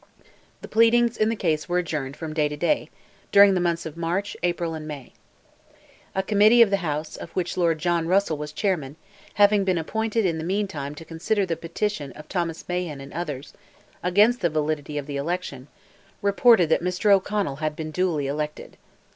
[0.63, 2.89] The pleadings in the case were adjourned from day to day,
[3.31, 5.13] during the months of March, April, and May.
[6.15, 8.95] A committee of the House, of which Lord John Russell was Chairman,
[9.35, 13.53] having been appointed in the meantime to consider the petition of Thomas Mahon and others,
[14.01, 15.67] against the validity of the election,
[16.23, 17.11] reported that Mr.
[17.11, 18.77] O'Connell had been duly elected.